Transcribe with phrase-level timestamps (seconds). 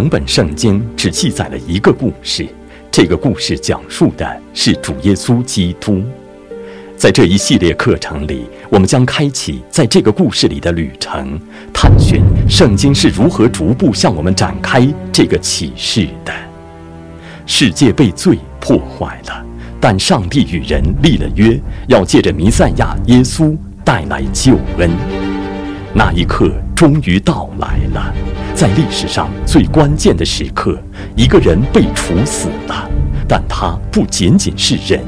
[0.00, 2.48] 整本圣经只记载了一个故事，
[2.90, 6.02] 这个故事讲述的是主耶稣基督。
[6.96, 11.38] 在这一系列课程里，我们将开启在这个故事里的旅程，
[11.70, 16.32] 探寻圣经是如何逐步向我们展开这个启示的。
[17.44, 19.44] 世界被罪破坏了，
[19.78, 24.90] 但上帝与人立了约，要借着弥赛亚耶稣带来救恩。
[25.92, 28.14] 那一刻终于到来了，
[28.60, 30.78] 在历史上最关键的时刻，
[31.16, 32.90] 一个人被处死了，
[33.26, 35.02] 但他不仅仅是人。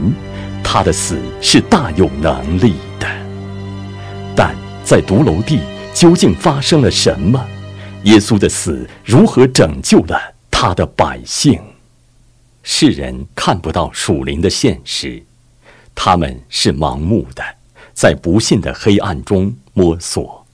[0.65, 3.07] 他的死是大有能力的，
[4.35, 5.61] 但在独楼地
[5.93, 7.47] 究竟发生了什么？
[8.05, 10.19] 耶稣的死如何拯救了
[10.51, 11.61] 他的百姓？
[12.63, 15.23] 世人看不到属灵的现实，
[15.95, 17.45] 他们是盲目的，
[17.93, 20.47] 在不信的黑暗中摸索。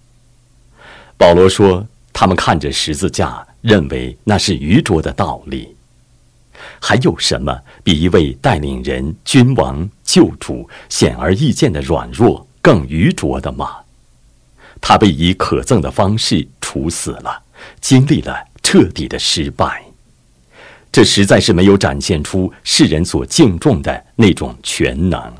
[1.17, 1.87] 保罗说
[2.21, 5.73] ：“他们看着十字架，认为那是愚拙的道理。”
[6.83, 13.77] 还有什么比一位带领人、君王、救主显而易见的软弱更愚拙的吗？
[14.81, 17.41] 他被以可憎的方式处死了，
[17.81, 19.85] 经历了彻底的失败。
[20.91, 25.33] 这实在是没有展现出世人所敬重的那种全能。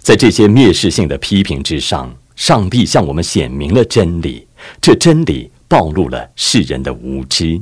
[0.00, 4.46] 在这些蔑视性的批评之上，上帝向我们显明了真理，
[4.80, 7.60] 这真理暴露了世人的无知。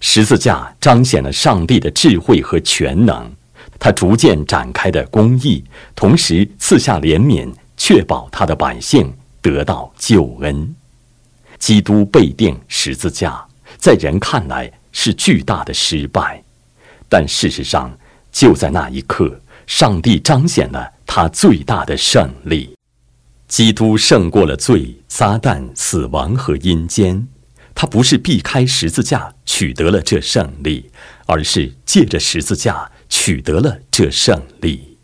[0.00, 3.30] 十字架彰显了上帝的智慧和全能，
[3.78, 10.74] 他逐渐展开的公义，同时赐下怜悯，确保他的百姓得到救恩。
[11.58, 13.42] 基督被钉十字架，
[13.78, 16.42] 在人看来是巨大的失败，
[17.08, 17.90] 但事实上，
[18.30, 22.76] 就在那一刻，上帝彰显了他最大的胜利。
[23.48, 27.28] 基督胜过了罪、撒旦、死亡和阴间。
[27.74, 30.88] 他不是避开十字架取得了这胜利，
[31.26, 34.96] 而是借着十字架取得了这胜利。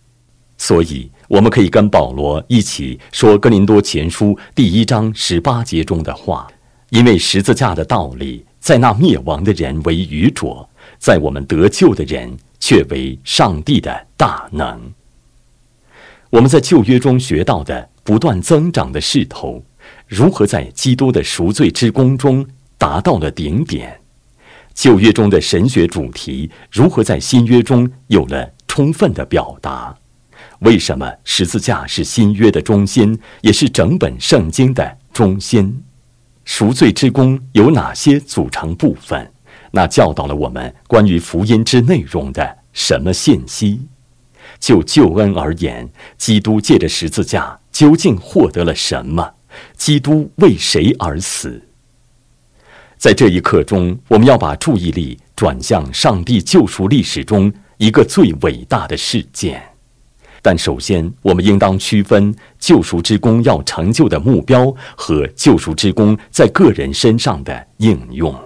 [0.57, 6.47] 所以，我们可以跟保罗一起说《哥林多前书》第一章十八节中的话
[6.91, 10.69] ：“因为十字架的道理，在那灭亡的人为愚拙，
[10.99, 14.93] 在我们得救的人却为上帝的大能。”
[16.31, 19.65] 我们在旧约中学到的不断增长的势头，
[20.07, 22.47] 如何在基督的赎罪之功中？
[22.79, 24.01] 达到了顶点，
[24.73, 29.95] 旧约中的神学主题如何在新约中有了充分的表达？
[30.61, 35.85] 为什么十字架是新约的中心，也是整本圣经的中心？
[36.47, 39.31] 赎罪之功有哪些组成部分？
[39.73, 43.87] 那教导了我们关于福音之内容的什么信息？
[44.59, 45.87] 就救恩而言，
[46.17, 49.37] 基督借着十字架究竟获得了什么？
[49.75, 51.63] 基督为谁而死？
[52.99, 59.63] 在这一刻中，我们要把注意力转向上帝救赎历史中一个最伟大的事件。
[60.43, 68.39] 但首先，我们应当区分救赎之功要成就的目标和救赎之功在个人身上的应用。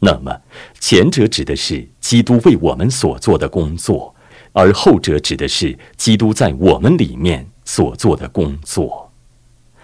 [0.00, 0.36] 那么，
[0.80, 4.12] 前者指的是基督为我们所做的工作，
[4.50, 9.10] 而后者指的是基督在我们里面所做的工作。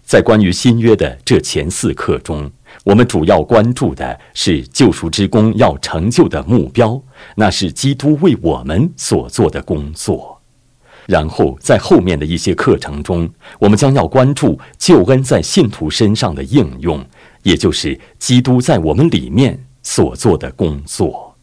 [0.03, 2.51] 在关于新约的这前四课中。
[2.85, 7.01] 我们主要关注的是救赎之功要成就的目标，
[7.35, 10.39] 那是基督为我们所做的工作。
[11.07, 13.29] 然后在后面的一些课程中，
[13.59, 17.05] 我们将要关注救恩在信徒身上的应用，
[17.43, 21.35] 也就是基督在我们里面所做的工作。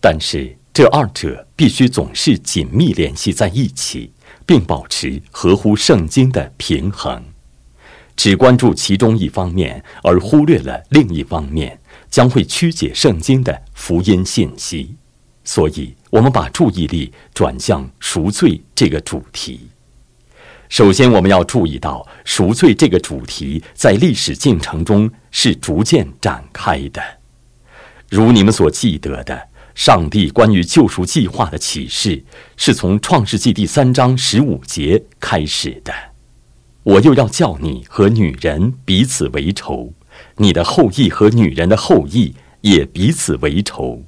[0.00, 4.10] 但是这二者必须总是紧密联系在一起，
[4.46, 7.22] 并保持合乎圣经的平衡。
[8.16, 11.78] 只关注其中一方面，而忽略了另一方面，
[12.08, 14.96] 将会曲解圣经的福音信息。
[15.44, 19.68] 所以，我们把注意力转向赎罪这个主题。
[20.68, 27.02] 首先，我们要注意到赎罪这个主题在历史进程中是逐渐展开的。
[28.08, 32.24] 如你们所记得的，上帝关于救赎计划的启示
[32.56, 35.92] 是从创世纪第三章十五节开始的。
[36.82, 39.92] 我又要叫你和女人彼此为仇，
[40.36, 44.02] 你的后裔和女人的后裔也彼此为仇。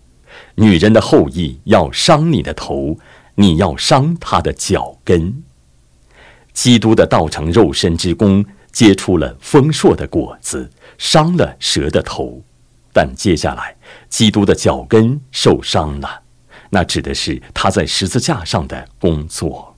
[0.54, 2.98] 女人的后裔要伤你的头，
[3.34, 5.42] 你要伤她的脚跟。
[6.54, 8.42] 基督的道成肉身之功
[8.72, 12.42] 结出了丰硕的果子，伤了蛇的头，
[12.98, 13.76] 但接下来
[14.08, 16.20] 基督的脚跟受伤了，
[16.68, 19.72] 那指的是他在十字架上的工作。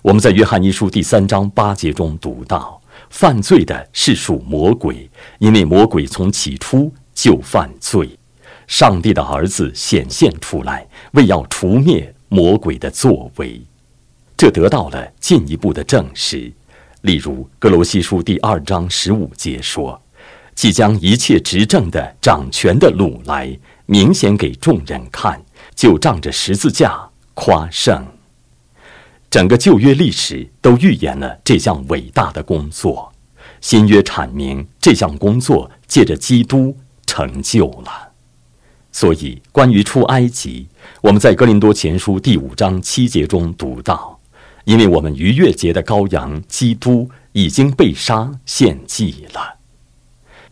[0.00, 5.10] 我们在约翰一书第三章八节中读到，犯罪的是属魔鬼，
[5.40, 8.16] 因为魔鬼从起初就犯罪。
[8.68, 13.60] 上帝的儿子显现出来，为要除灭魔鬼的作为，
[14.36, 16.52] 这得到了进一步的证实。
[17.00, 20.00] 例如，格罗西书第二章十五节说
[20.54, 25.42] ：“即将一切执政的、掌权的掳来，明显给众人看，
[25.74, 28.06] 就仗着十字架夸胜。”
[29.30, 33.12] 整个旧约历史都预言了这项伟大的工作，
[33.60, 36.76] 新约阐明这项工作借着基督
[37.06, 38.10] 成就了。
[38.90, 40.66] 所以，关于出埃及，
[41.00, 44.18] 我们在哥林多前书第五章七节中读到
[44.66, 49.58] ：“因为我们逾越节的羔羊基督已经被杀献祭了。”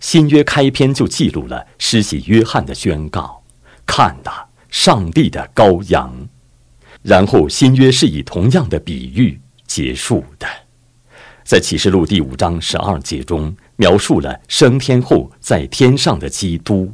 [0.00, 3.42] 新约开篇就记录了施洗约翰的宣告
[3.84, 4.30] ：“看呐，
[4.70, 6.28] 上帝的羔羊。”
[7.02, 10.46] 然后，新约是以同样的比喻结束的，
[11.44, 16.92] 在启示录第五章十二节中描述了升天后在天上的基督。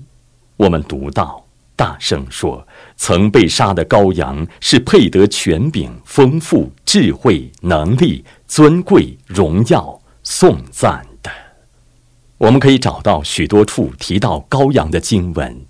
[0.56, 2.66] 我们读到，大声说
[2.96, 11.04] ：“曾被杀的羔羊是配得权柄、丰富、智慧、能力、尊贵、荣耀、颂赞。”
[12.38, 15.66] 我们可以找到许多处提到羔羊的经文，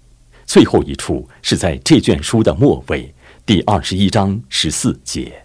[0.46, 3.14] 最后一处是在这卷书的末尾，
[3.44, 5.44] 第二十一章十四节。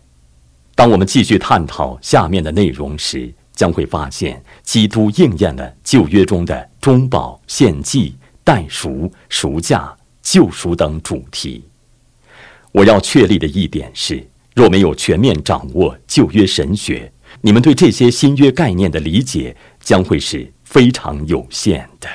[0.75, 8.15] 当我们继续探讨下面的内容时，将会发现基督应验了旧约中的中保献祭。
[8.41, 11.63] 代赎、赎价、救赎等主题。
[12.71, 17.11] 我要确立的一点是：若没有全面掌握旧约神学，
[17.41, 22.07] 你们对这些新约概念的理解将会是非常有限的。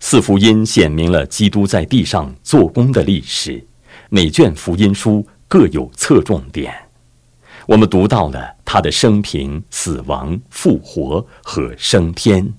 [0.00, 3.62] 四福音显明了基督在地上做工的历史，
[4.08, 6.74] 每卷福音书各有侧重点。
[7.66, 12.50] 我们读到了他的生平、死亡、复活和升天。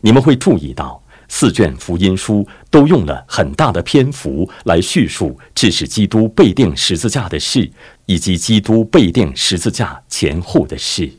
[0.00, 1.02] 你们会注意到。
[1.28, 7.68] 四卷福音书都用了很大的篇幅来叙述致使基督被定十字架的事，
[8.06, 11.10] 以及基督被定十字架前后的事。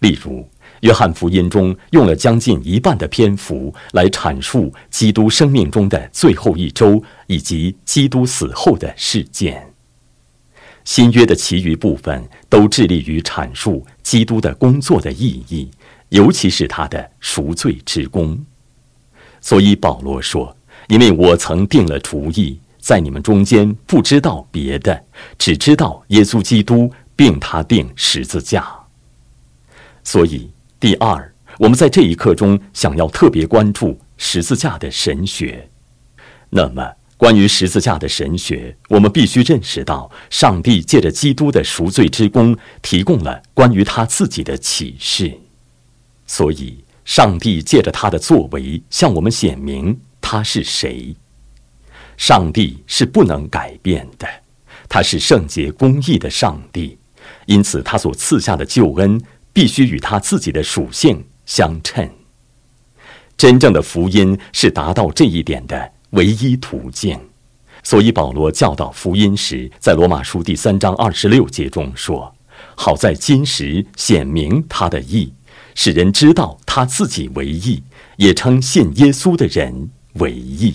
[0.00, 0.44] 例如，
[0.82, 9.68] 约翰福音中用了将近一半的篇幅来阐述基督生命中的最后一周以及基督死后的事件。
[10.84, 15.70] 新约的其余部分都致力于阐述基督的工作的意义，
[16.08, 18.44] 尤其是他的赎罪之功。
[19.40, 20.56] 所以保罗说
[20.88, 25.04] ：“因为我曾定了主意，在你们中间不知道别的，
[25.38, 28.66] 只知道耶稣基督，并他定十字架。
[30.02, 30.50] 所以，
[30.82, 35.68] 第二，我们在这一刻中想要特别关注十字架的神学。
[36.50, 36.84] 那么，
[37.16, 45.32] 关于十字架的神学，我们必须认识到，上帝借着基督的赎罪之功，提供了关于他自己的启示。
[46.26, 51.14] 所以。”上帝借着他的作为向我们显明他是谁。
[52.16, 54.28] 上帝是不能改变的，
[54.88, 56.96] 他是圣洁公义的上帝，
[57.46, 59.20] 因此他所赐下的救恩
[59.52, 62.08] 必须与他自己的属性相称。
[63.36, 67.18] 真正的福音是达到这一点的唯一途径。
[67.82, 72.32] 所以保罗教导福音时，在罗马书第三章二十六节中说
[72.76, 75.32] ：“好在今时显明他的义。”
[75.74, 77.82] 使人知道他自己为义，
[78.16, 80.74] 也称信耶稣的人为义。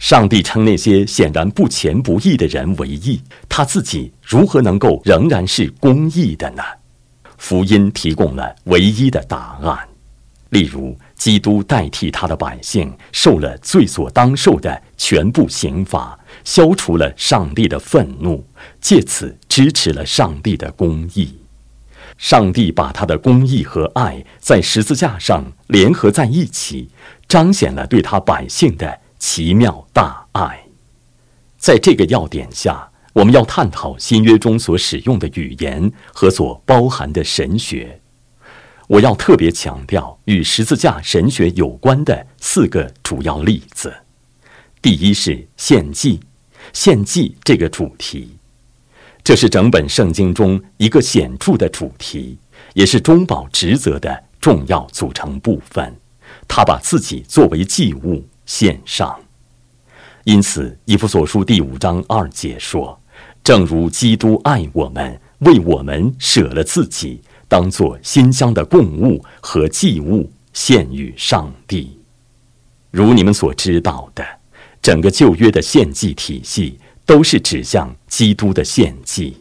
[0.00, 6.62] 上帝称那些显然不前不义的人为义，他自己如何能够仍然是公义的呢？
[7.40, 9.88] 福音提供了唯一的答案。
[10.50, 18.44] 例如，基督代替他的百姓受了罪所当受的全部刑罚，消除了上帝的愤怒，
[18.80, 21.38] 借此支持了上帝的公义。
[22.18, 26.90] 上帝把他的公义和爱在十字架上联合在一起，
[27.26, 30.66] 彰显了对他百姓的奇妙大爱。
[31.56, 38.00] 在这个要点下，我们要探讨新约中所使用的语言和所包含的神学。
[38.86, 43.94] 我要特别强调与十字架神学有关的四个主要例子。
[44.82, 46.20] 第一是献祭，
[46.72, 48.36] 献祭这个主题。
[49.22, 52.38] 这是整本圣经中一个显著的主题，
[52.74, 55.94] 也是中保职责的重要组成部分。
[56.48, 59.20] 他把自己作为祭物献上，
[60.24, 62.98] 因此以弗所书第五章二节说
[63.42, 71.98] ：“正如基督爱我们，为我们舍了自己，当作馨香的供物和祭物献与上帝。”
[72.90, 74.24] 如你们所知道的，
[74.82, 76.78] 整个旧约的献祭体系。
[77.06, 79.36] 都是指向基督的献祭，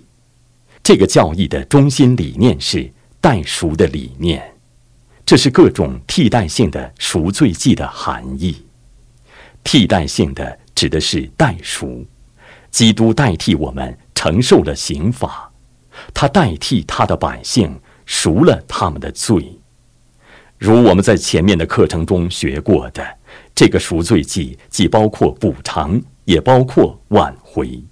[0.81, 4.41] 这个教义的中心理念是代赎的理念，
[5.23, 8.65] 这是各种替代性的赎罪祭的含义。
[9.63, 12.05] 替代性的指的是代赎，
[12.71, 15.51] 基督代替我们承受了刑罚，
[16.13, 19.59] 他代替他的百姓赎了他们的罪。
[20.57, 23.05] 如我们在前面的课程中学过的，
[23.53, 27.83] 这个赎罪祭既包括补偿，也包括挽回。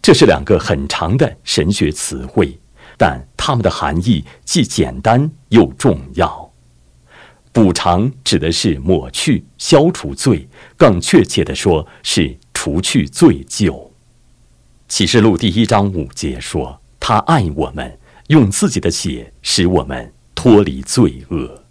[0.00, 2.56] 这是两个很长的神学词汇，
[2.96, 6.43] 但它们的含义既简单又重要。
[7.54, 13.90] 补偿指的是抹去、消除罪，更确切的说是除去罪疚。
[14.88, 17.96] 启示录第一章五节说：“他爱我们，
[18.26, 21.62] 用自己的血使我们脱离罪恶。”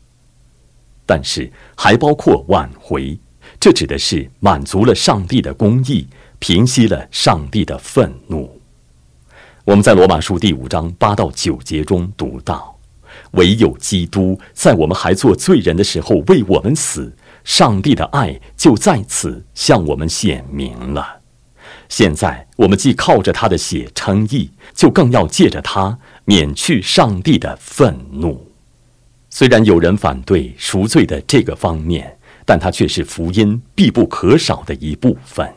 [1.06, 3.20] 但是还包括挽回，
[3.60, 6.08] 这指的是满足了上帝的公义，
[6.40, 8.62] 平息了上帝的愤怒。
[9.66, 12.73] 我们在罗马书第五章八到九节中读到。
[13.34, 21.22] 唯有基督在我们还做罪人的时候为我们死，上帝的爱就在此向我们显明了。
[21.90, 28.50] 现在我们既靠着他的血称义，就更要借着他免去上帝的愤怒。
[29.30, 35.48] 虽然有人反对赎罪的这个方面，但它却是福音必不可少的一部分。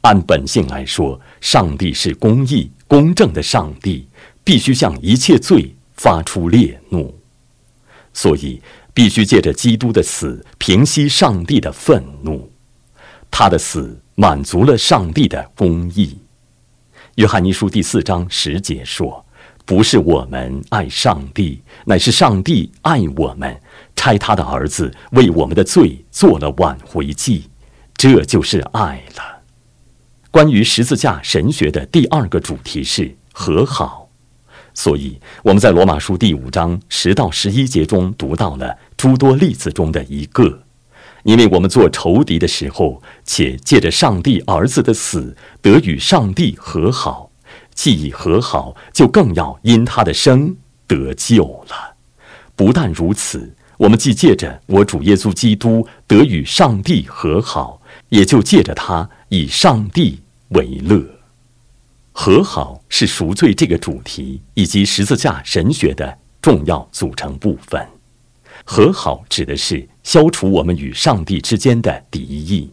[0.00, 4.08] 按本性来说，上帝是公义、公正的上帝，
[4.42, 5.75] 必须向一切罪。
[5.96, 7.14] 发出烈怒，
[8.12, 8.60] 所以
[8.94, 12.50] 必须借着基督的死平息上帝的愤怒。
[13.30, 16.18] 他的死满足了上帝的公义。
[17.16, 19.24] 约翰一书第四章十节说
[19.64, 23.60] ：“不是我们爱上帝，乃是上帝爱我们，
[23.94, 27.50] 差他的儿子为我们的罪做了挽回祭，
[27.94, 29.42] 这就是爱了。”
[30.30, 34.05] 关于十字架神学的第二个主题是和好。
[34.76, 40.62] 所以我们在罗马书第五章十到十一节中读到了诸多例子中的一个，
[41.24, 47.30] 因为我们做仇敌的时候，且借着上帝儿子的死得与上帝和好，
[47.74, 50.54] 既已和好，就更要因他的生
[50.86, 51.96] 得救了。
[52.54, 57.80] 不但如此，我们既借着我主耶稣基督得与上帝和好，
[58.10, 61.15] 也就借着他以上帝为乐。
[62.18, 67.86] 和好是赎罪这个主题以及十字架神学的重要组成部分。
[68.64, 72.70] 和好指的是消除我们与上帝之间的敌意，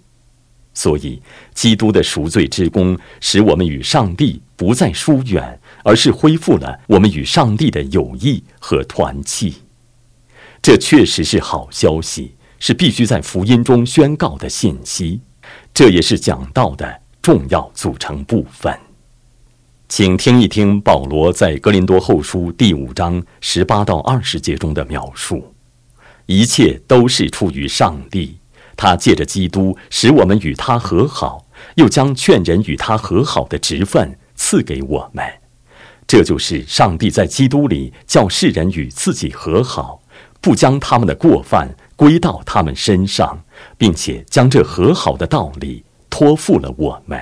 [0.73, 1.21] 所以
[1.53, 9.55] 基督的赎罪之功使我们与上帝不再疏远，而是恢复了我们与上帝的友谊和团契。
[10.62, 15.19] 这确实是好消息，是必须在福音中宣告的信息。
[15.73, 18.73] 这也是讲道的重要组成部分。
[19.95, 25.53] 请听一听保罗在格林多后书第五章十八到二十节中的描述：
[26.25, 28.39] 一切都是出于上帝，
[28.75, 31.45] 他借着基督使我们与他和好，
[31.75, 35.23] 又将劝人与他和好的职分赐给我们。
[36.07, 40.01] 这就是上帝在基督里叫世人与自己和好，
[40.41, 43.39] 不将他们的过犯归到他们身上，
[43.77, 47.21] 并且将这和好的道理托付了我们。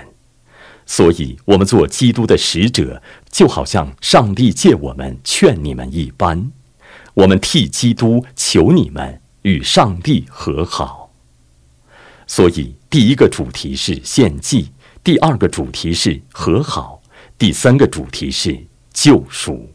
[0.94, 6.52] 所以，我们做基督的使者，就好像上帝借我们劝你们一般。
[7.14, 11.10] 我们替基督求你们与上帝和好。
[12.28, 17.02] 所以，第一个主题是献祭，第二个主题是和好，
[17.38, 19.70] 第三个主题是救赎。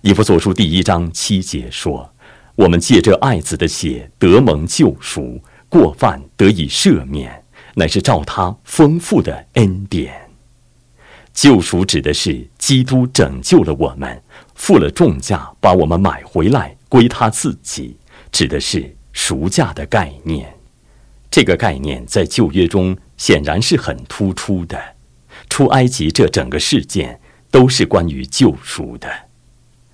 [0.00, 2.12] 以弗所书第一章七节说
[2.56, 7.37] ：“我们借着爱子的血得蒙救赎，过犯得以赦免。”
[7.78, 10.12] 乃是照他丰富的恩典，
[11.32, 14.20] 救赎指的是基督拯救了我们，
[14.56, 17.96] 付了重价把我们买回来归他自己，
[18.32, 20.52] 指的是赎价的概念。
[21.30, 24.76] 这个概念在旧约中显然是很突出的。
[25.48, 29.08] 出埃及这整个事件都是关于救赎的，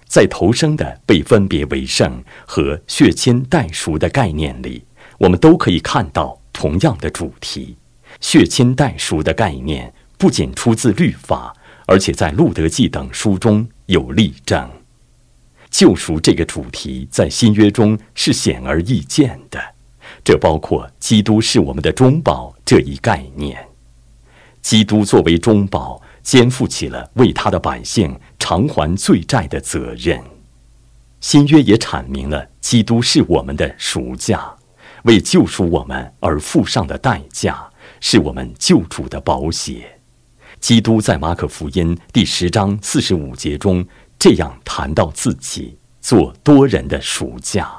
[0.07, 4.87] 在头生的被分别为圣和血亲代赎的概念里，
[5.19, 6.41] 我们都可以看到。
[6.54, 7.76] 同样的主题，
[8.20, 11.54] 血亲代赎的概念不仅出自律法，
[11.87, 14.70] 而且在路德记等书中有例证。
[15.70, 19.61] 救赎这个主题在新约中是显而易见的，
[20.23, 23.58] 这包括基督是我们的中保这一概念。
[24.62, 30.23] 基督作为中保，肩负起了为他的百姓偿还罪债的责任。
[31.20, 34.54] 新约也阐明了基督是我们的赎价。
[35.04, 37.70] 为救赎我们而付上的代价，
[38.00, 40.00] 是我们救主的保险。
[40.61, 43.87] 基督在马可福音第十章四十五节中
[44.18, 47.70] 这样谈到自己做多人的赎价。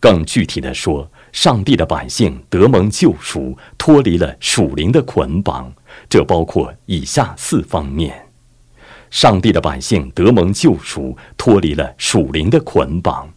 [0.00, 5.70] 更具体的说，上帝的百姓得蒙救赎，脱离了属灵的捆绑。
[6.08, 8.28] 这包括以下四方面：
[9.10, 13.30] 上帝的百姓得蒙救赎，脱离了属灵的捆绑。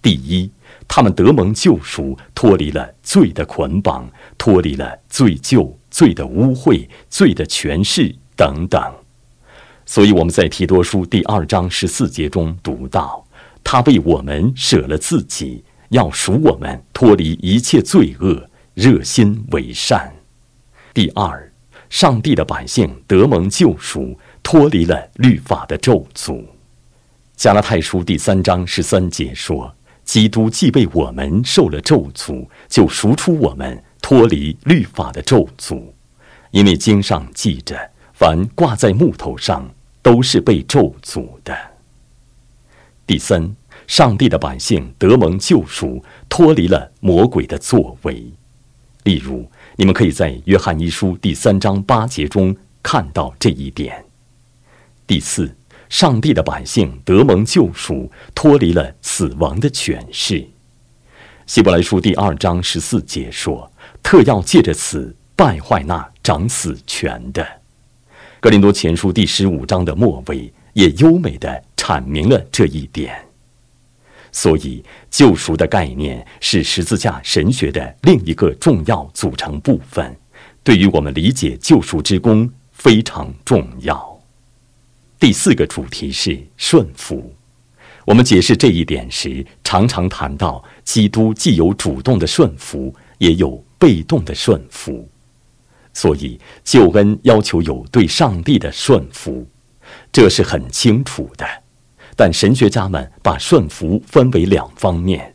[0.00, 0.50] 第一，
[0.88, 8.82] 他们得蒙救赎，脱离了罪的捆绑，脱离了罪疚、罪的污秽、罪的权势等等。
[9.86, 13.24] 所以我们在提多书第二章十四节中读到。
[13.62, 20.10] 他为我们舍了自己，要赎我们脱离一切罪恶，热心为善。
[20.94, 21.52] 第二，
[21.90, 26.42] 上帝的百姓得蒙救赎，脱离了律法的咒诅。
[27.36, 29.74] 加拉太书第三章十三节说
[30.08, 35.82] ：“基督既为我们受了咒诅，就赎出我们脱离律法的咒诅。
[36.50, 39.68] 因为经上记着，凡挂在木头上，
[40.00, 41.54] 都是被咒诅的。”
[43.06, 43.54] 第三。
[43.86, 48.30] 上帝的百姓得蒙救赎，脱离了魔鬼的作为。
[49.04, 54.04] 例如，你们可以在约翰一书第三章八节中看到这一点。
[55.06, 55.56] 第四，
[55.88, 60.46] 上帝的百姓得蒙救赎，脱离了死亡的权势。
[61.46, 63.70] 希伯来书第二章十四节说
[64.02, 67.46] ：“特要借着死败坏那掌死权的。”
[68.38, 73.18] 格林多前书第十五章的末尾也优美的阐明了这一点。
[74.30, 80.14] 所以，救赎的概念是十字架神学的另一个重要组成部分，
[80.62, 84.17] 对于我们理解救赎之功非常重要。
[85.18, 87.34] 第四个主题是顺服。
[88.04, 95.08] 我们解释这一点时，常常谈到基督既有主动的顺服，也有被动的顺服。
[95.92, 99.44] 所以，救恩要求有对上帝的顺服，
[100.12, 101.44] 这是很清楚的。
[102.14, 105.34] 但神学家们把顺服分为两方面，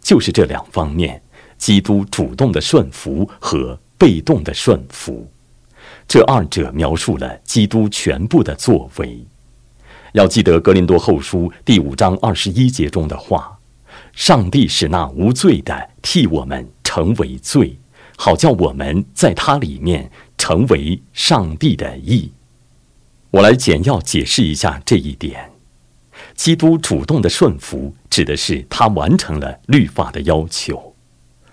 [0.00, 1.22] 就是这两方面：
[1.58, 5.30] 基督主动的顺服和被动的顺服。
[6.08, 9.22] 这二者描述了基督全部的作为。
[10.12, 13.58] 要记得《格林多后书》第五章二十一节中的话
[14.16, 17.78] ：“上帝使那无罪的替我们成为罪，
[18.16, 22.32] 好叫我们在他里面成为上帝的义。”
[23.30, 25.50] 我来简要解释一下这一点。
[26.34, 30.87] 基督主动的顺服，指的是他完成了律法的要求，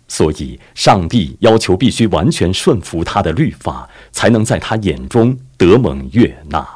[0.08, 6.68] 所以上帝要求必须完全顺服他的律法，才能在他眼中得蒙悦纳。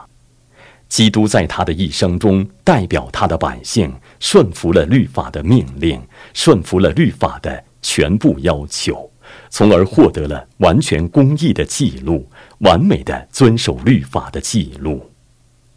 [0.88, 6.02] 基督在他的一生中，代表他的百姓顺服了律法的命令，
[6.34, 9.08] 顺服了律法的全部要求，
[9.52, 12.28] 从而获得了完全公义的记录，
[12.62, 15.08] 完美的遵守律法的记录。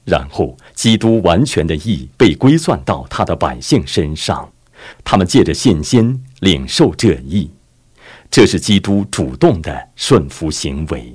[0.05, 4.51] 然后，基督完全的义被归算到他的百姓身上，
[5.05, 7.49] 他们借着信心领受这义，
[8.29, 11.15] 这是基督主动的顺服行为。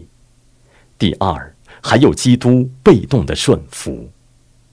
[0.97, 4.09] 第二，还有基督被动的顺服，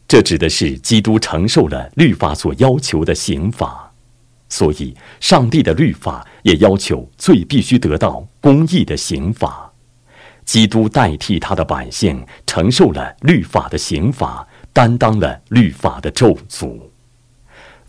[0.06, 3.92] 这指的是基督承受了律法所要求的刑罚，
[4.48, 9.68] 所以上帝的律法也要求罪必须得到公义的刑罚。
[10.44, 16.78] 基督代替他的百姓承受了律法的刑罚，担当了律法的咒诅。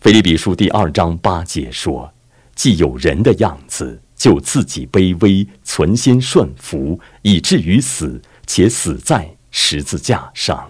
[0.00, 2.12] 腓利比书第二章八节说
[2.56, 10.68] ：“既有人的样子，就自己卑微，存心顺服，以至于死，且死在十字架上。”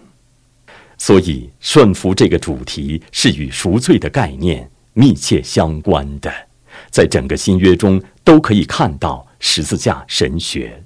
[0.99, 6.33] 所以，顺服这个主题是与赎罪的概念密切相关的，
[6.91, 10.83] 在整个新约中都可以看到十字架神学。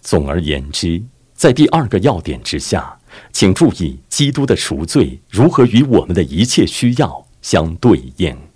[0.00, 1.02] 总而言之，
[1.34, 2.98] 在第二个要点之下，
[3.32, 8.47] 请注意基督的赎罪如何与我们的一切需要相对应。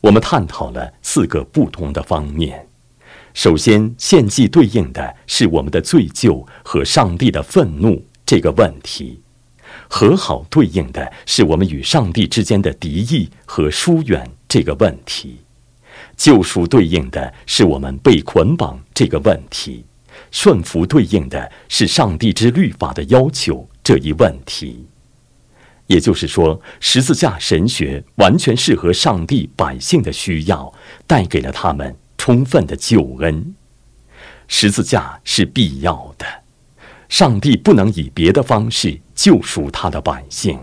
[0.00, 2.66] 我们探讨了四个不同的方面。
[3.34, 9.20] 首先，献祭对应的是我们的罪疚和上帝的愤怒这个问题；
[9.88, 15.36] 和好对应的是我们与上帝之间的敌意和疏远这个问题；
[16.16, 19.84] 救赎对应的是我们被捆绑这个问题。
[20.32, 24.84] 顺服对应的是上帝之律法的要求这一问题，
[25.88, 30.72] 也就是说，十字架神学完全适合上帝百姓的需要，
[31.06, 33.54] 带给了他们充分的救恩。
[34.46, 36.26] 十字架是必要的，
[37.08, 40.58] 上帝不能以别的方式救赎他的百姓，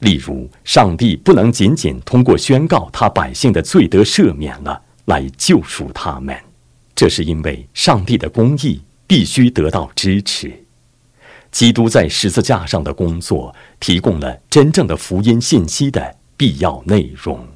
[0.00, 6.36] 例如，上帝不能仅仅通过宣告他百姓的罪得赦免了来救赎他们。
[6.94, 10.52] 这是因为上帝的公义必须得到支持。
[11.52, 17.46] 基督在十字架上的工作提供了真正的福音信息的必要内容。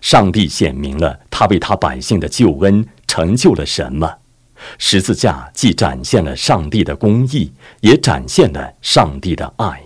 [0.00, 4.10] 上帝显明了他为他百姓的救恩成就了什么？
[4.78, 9.82] 十字架既展现了上帝的公义，也展现了上帝的爱。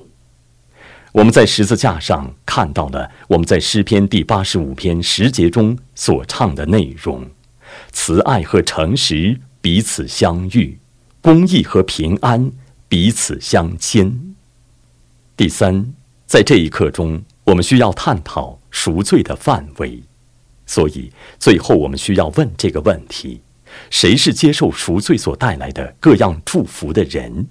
[1.12, 7.27] 我们在十字架上看到了我们在诗篇第八十五篇十节中所唱的内容：
[7.91, 10.79] 慈爱和诚实彼此相遇，
[11.23, 12.53] 公义和平安
[12.88, 14.35] 彼此相牵。
[15.37, 15.92] 第三，
[16.25, 20.03] 在这一刻中，我们需要探讨赎罪的范围。
[20.66, 23.40] 所以，最后我们需要问这个问题：
[23.90, 27.46] 谁是接受赎罪所带来的各样祝福的人？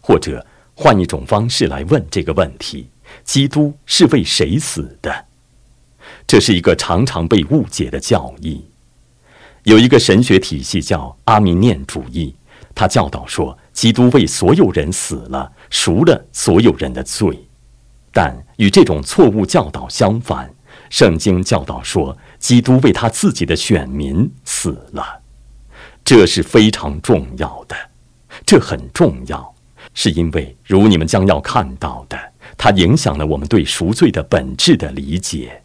[0.00, 2.88] 或者换一种方式来问这个问题：
[3.22, 5.26] 基督是为谁死的？
[6.26, 8.64] 这是一个常常被误解的教义。
[9.64, 12.34] 有一个神学体系叫阿米念主义，
[12.74, 17.48] 他教导说，基督为所有人死了，赎了所有人的罪。
[18.12, 20.50] 但与这种错误教导相反。
[20.90, 25.22] 圣经教导说，基督为他自己的选民死了，
[26.04, 27.74] 这是非常重要的。
[28.44, 29.54] 这很重要，
[29.94, 32.18] 是因为如你们将要看到的，
[32.58, 35.62] 它影响了我们对赎罪的本质的理解。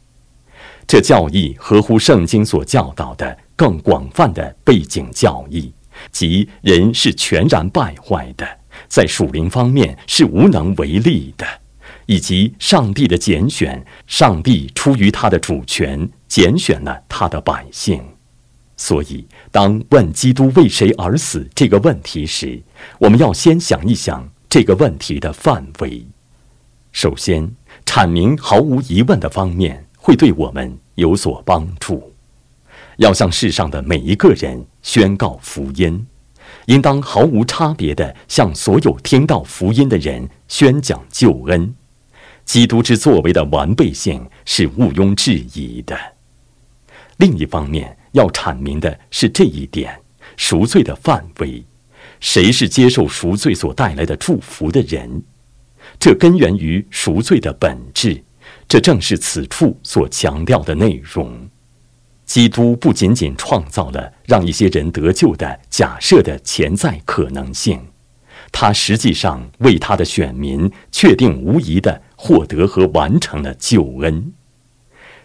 [0.87, 5.73] 这教义合乎圣经所教导的更广泛的背景教义，
[6.11, 8.47] 即人是全然败坏的，
[8.87, 11.45] 在属灵方面是无能为力的。
[12.07, 18.03] 以及上帝的拣选，上帝出于他的主权拣选了他的百姓。
[18.77, 22.61] 所以，当问基督为谁而死这个问题时，
[22.99, 26.05] 我们要先想一想这个问题的范围。
[26.91, 32.13] 首先，阐明毫无疑问的方面会对我们有所帮助。
[32.97, 36.05] 要向世上的每一个人宣告福音，
[36.67, 41.75] 应当毫无差别地向所有听到福音的人宣讲救恩。
[42.45, 45.97] 基督之作为的完备性是毋庸置疑的。
[47.17, 49.99] 另一方面，要阐明的是这一点：
[50.37, 51.65] 赎罪的范围，
[52.19, 55.23] 谁是接受赎罪所带来的祝福的人？
[55.99, 58.23] 这根源于赎罪的本质，
[58.67, 61.49] 这正是此处所强调的内容。
[62.25, 67.79] 基督不仅仅创造了让一些人得救的假设的潜在可能性。
[68.51, 74.33] 他实际上为他的选民确定无疑的获得和完成了救恩。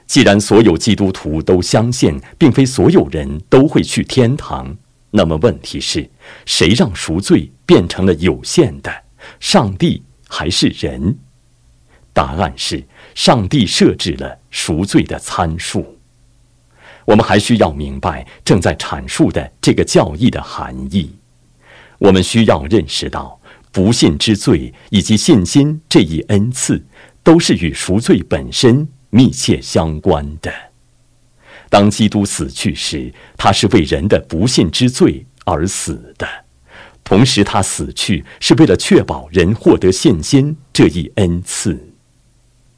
[0.07, 4.77] 既然所有基督徒都相信，并非所有人都会去天堂，
[5.11, 6.11] 那么问题是
[6.45, 8.93] 谁让赎罪变成了有限的？
[9.39, 11.17] 上帝还是人？
[12.13, 12.83] 答案是
[13.15, 16.00] 上帝设置了赎罪的参数。
[17.05, 21.17] 我们还需要明白正在阐述的这个教义的含义。
[21.99, 23.41] 我们需要认识到，
[23.73, 26.85] 不信之罪以及信心这一恩赐，
[27.23, 30.53] 都是与赎罪本身密切相关的。
[31.69, 36.27] 当基督死去时，他是为人的不信之罪而死的；
[37.05, 41.93] 同时，他死去是为了确保人获得信心这一恩赐。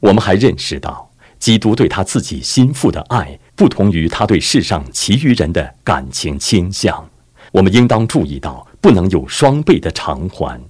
[0.00, 7.09] 我们还认识到，基督对他自己心腹的爱，不同于他对世上其余人的感情倾向。
[7.53, 8.66] 我们应当注意到。
[8.81, 10.61] 不能有双倍的偿还，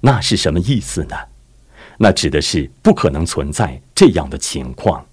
[0.00, 1.14] 那是什么意思呢？
[1.98, 5.04] 那指的是不可能存在这样的情况：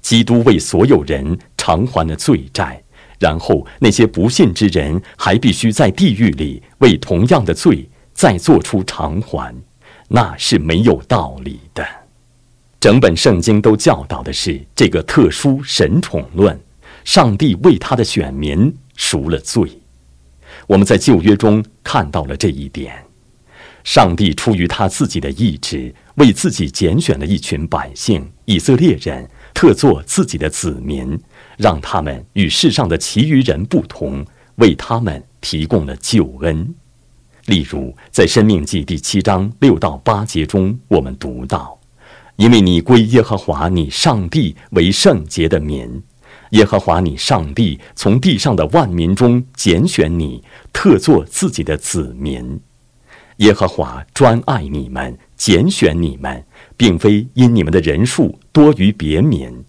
[0.00, 2.82] 基督为所有人偿还了罪债，
[3.18, 9.54] 然后那些不信之人还必须在地狱里为同样的罪再做出偿还，
[10.08, 11.86] 那是没有道理的。
[12.86, 16.56] 整本圣经都教导的是这个特殊神宠论：
[17.04, 19.68] 上帝为他的选民赎了罪。
[20.68, 22.94] 我们在旧约中看到了这一点：
[23.82, 31.18] 上帝出于他自己的意志，为自己拣选了一群百姓——以色列人，特作自己的子民，
[31.58, 34.24] 让他们与世上的其余人不同，
[34.58, 36.72] 为他们提供了救恩。
[37.46, 41.75] 例如，在《生命记》第七章六到八节中，我们读到
[42.36, 46.02] ：“因为你归耶和华你上帝为圣洁的民。”
[46.50, 52.60] 耶和华你上帝从地上的万民中拣选你，特作自己的子民。
[53.38, 56.44] 耶和华专爱你们，拣选你们，
[56.76, 59.64] 并非因你们的人数多于别民。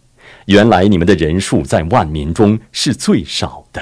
[0.46, 3.82] 原来你们的人数在万民中是最少的，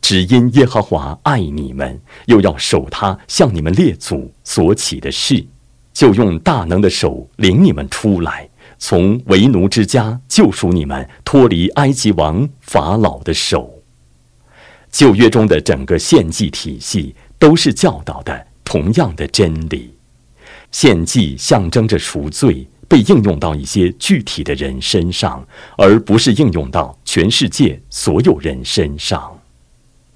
[0.00, 5.44] 只因耶和华爱你们，又要守他向你们列祖所起的事，
[5.92, 8.48] 就用大能的手领你们出来。
[8.78, 13.82] 从为奴之家救赎你们，脱离埃及王法老的手。
[14.90, 19.94] 旧约中的整个献祭体系都是教导的同样的真理。
[20.72, 29.38] 献祭象征着赎罪，被应用到一些具体的人身上，而不是应用到全世界所有人身上。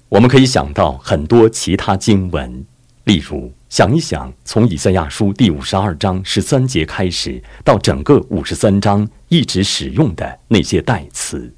[0.09, 2.65] 我们可以想到很多其他经文，
[3.05, 11.53] 例如，想一想，从以赛亚书第五十二章十三节开始，到整个五十三章一直使用的那些代词，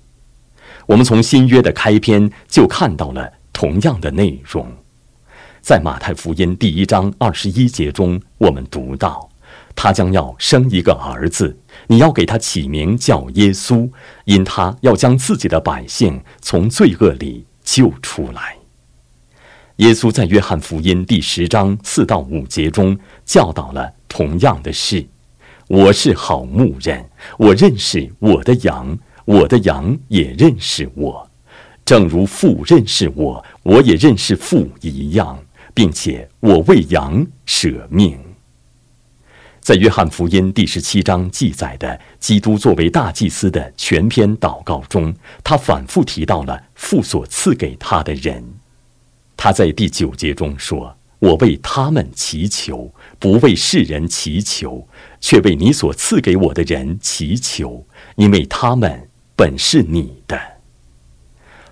[0.87, 4.67] 我们从新约的开篇就看到了同样的内容。
[5.61, 9.29] 在马太福音第一章二十一节中，我们读到，
[9.75, 13.87] 他将要生一个儿子，你要给他起名叫耶稣，
[14.25, 18.58] 因他要将自己的百姓从罪恶里救出来。
[19.79, 25.07] 耶稣在约翰福音第十章四到五节中教导了同样的事
[25.69, 31.31] ：“我是好牧人，我认识我的羊，我的羊也认识我，
[31.85, 35.39] 正如父认识我，我也认识父一样。”
[35.73, 38.19] 并且我为羊舍命。
[39.61, 48.43] 在约翰福音第十七章记载的基督作为大祭司的全篇祷告中，他反复提到了父所赐给他的人。
[49.41, 54.85] 他在第九节中说：“我为他们祈求，不为世人祈求，
[55.21, 60.37] 却为你所赐给我的人祈求，因为他们本是你的。”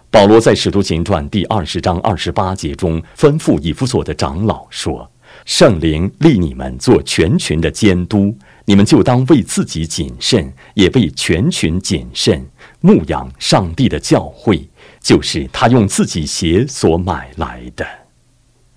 [0.10, 5.12] 保罗在《使徒行传》第二十章二十八节中吩咐以弗所的长老说
[5.44, 12.48] ：“圣灵立你们做全群的监督，你们就当为自己谨慎，也为全群谨慎，
[12.80, 14.66] 牧养上帝的教会，
[15.02, 17.86] 就是他用自己血所买来的。”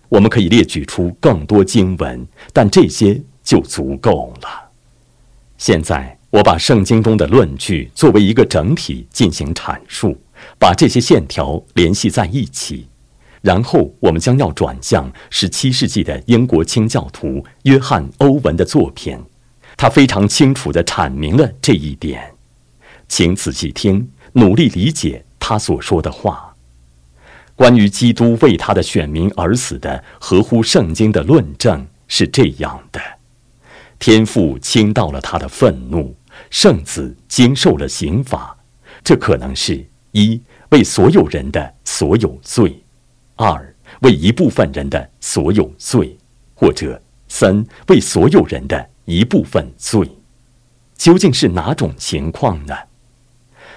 [0.09, 4.70] 我们可以列举出更多经文，但这些就足够了。
[5.59, 10.16] 现在，我把圣经中的论据作为一个整体进行阐述。
[10.59, 12.88] 把这些线条联系在一起，
[13.42, 19.18] 然后我们将要转向十七世纪的英国清教徒约翰·欧文的作品，
[19.76, 22.33] 他非常清楚地阐明了这一点。
[23.06, 26.55] 请仔细听，努力理解他所说的话。
[27.57, 33.00] 关于基督为他的选民而死的合乎圣经的论证是这样的：
[33.98, 36.14] 天父倾倒了他的愤怒，
[36.50, 38.57] 圣子经受了刑罚，
[39.03, 39.85] 这可能是。
[40.12, 42.83] 一为所有人的所有罪，
[43.37, 46.18] 二为一部分人的所有罪，
[46.53, 50.11] 或者三为所有人的一部分罪，
[50.96, 52.74] 究竟是哪种情况呢？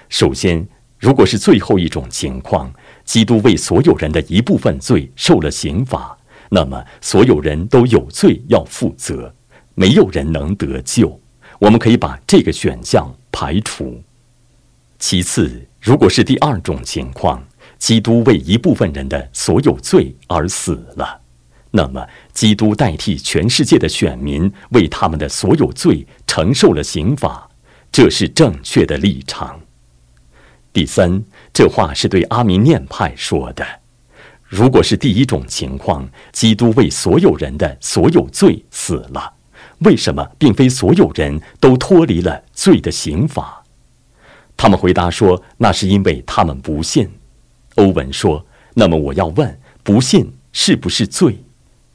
[0.10, 0.68] 首先，
[1.04, 2.72] 如果是最后一种情况，
[3.04, 6.18] 基督为所有人的一部分罪受了刑罚，
[6.50, 9.36] 那么所有人都有罪要负责，
[9.76, 11.20] 没有人能得救。
[11.60, 14.02] 我们可以把这个选项排除。
[14.98, 17.46] 其次，如果是第二种情况，
[17.78, 21.20] 基督为一部分人的所有罪而死了，
[21.72, 27.50] 那么基督代替全世界的选民为他们的所有罪承受了刑罚，
[27.92, 29.60] 这是正确的立场。
[30.74, 33.64] 第三，这话是对阿明念派说的。
[34.44, 39.34] 如果是第一种情况，基督为所有人的所有罪死了，
[39.80, 43.64] 为什么并非所有人都脱离了罪的刑罚？
[44.58, 47.08] 他们回答说：“那是因为他们不信。”
[47.76, 51.38] 欧文说：“那么我要问，不信是不是罪？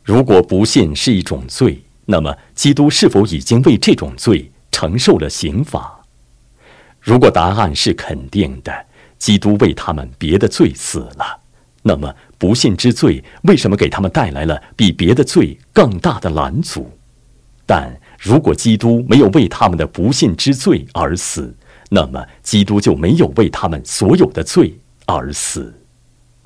[0.04, 5.97] 如果不信是一种罪，那么基督是否已经为这种罪承受了刑罚？
[7.00, 8.72] 如果答案是肯定的，
[9.18, 11.40] 基督为他们别的罪死了，
[11.82, 16.90] 那么不信之罪为什么给他们带来了比别的罪更大的拦阻？
[17.64, 21.54] 但如果基督没有为他们的不信之罪而死，
[21.90, 25.74] 那么，基督就没有为他们所有的罪而死。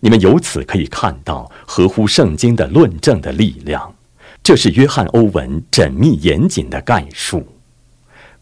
[0.01, 3.95] 你们由此可以看到合乎圣经的论证的力量。
[4.43, 7.47] 这是约翰·欧文缜密严谨的概述。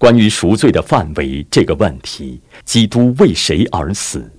[0.00, 4.32] 关于赎罪的范围这个问题，基督为谁而死？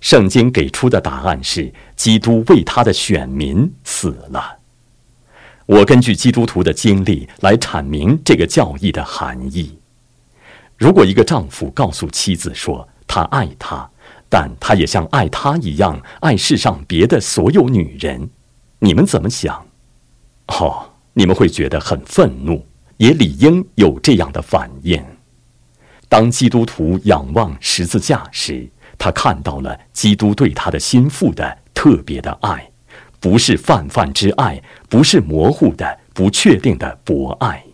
[0.00, 4.58] 圣经给出的答案是：基督为他的选民死了。
[5.66, 9.78] 我根据基督徒的经历来阐明这个教义的含义。
[10.78, 13.90] 如果一个丈夫告诉妻子说他爱她，
[14.30, 18.30] 但他也像爱她一样爱世上别的所有女人，
[18.78, 19.66] 你们怎么想？
[20.46, 22.66] 哦，你们会觉得很愤怒，
[23.02, 25.04] 也理应有这样的反应。
[26.08, 32.70] 当基督徒仰望十字架时，他看到了基督对他的心腹的特别的爱，
[33.18, 37.64] 不是泛泛之爱，不是模糊的、不确定的博爱。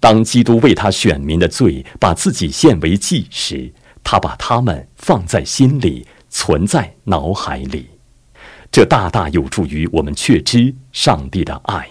[0.00, 7.88] 当基督为他选民的罪把自己献为祭时，他把他们放在心里，存在脑海里，
[8.72, 11.88] 这大大有助于我们确知上帝的爱。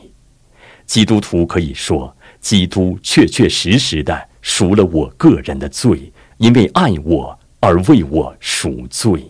[0.86, 9.26] 基督徒可以说，基督确确实实的赎了我个人的罪，因为爱我而为我赎罪。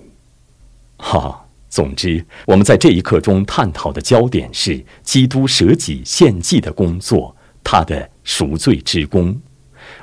[0.98, 9.40] 哈，总之，我们在这一课中探讨的焦点是基督舍己献祭的工作，他的赎罪之功。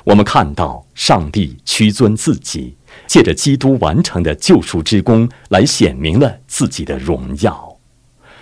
[0.05, 7.67] 我们看到上帝屈尊自己，借着基督完成的救赎之功来显明了自己的荣耀。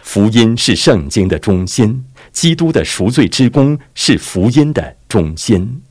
[0.04, 2.04] 福音是圣经的中心，
[2.40, 5.82] 基督的赎罪之功是福音的中心。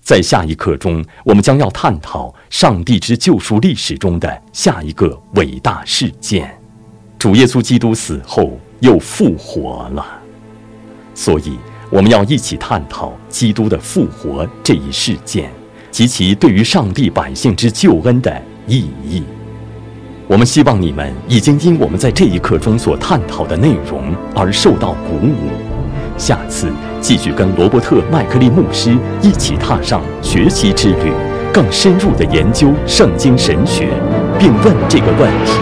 [0.00, 6.56] 在下一课中，我们将要探讨上帝之救赎历史中的下一个伟大事件：
[7.18, 10.06] 主耶稣基督死后又复活了。
[11.12, 11.58] 所以，
[11.90, 15.50] 我们要一起探讨基督的复活这一事件
[15.90, 19.24] 及其对于上帝百姓之救恩的意义。
[20.28, 25.69] 我们希望你们已经因我们在这一课中所探讨的内容而受到鼓舞。
[26.20, 31.10] 下次继续跟罗伯特·麦克利牧师一起踏上学习之旅，
[31.50, 33.88] 更深入的研究圣经神学，
[34.38, 35.52] 并问这个问题：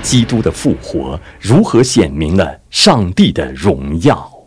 [0.00, 4.37] 基督的复活如何显明了上帝的荣耀？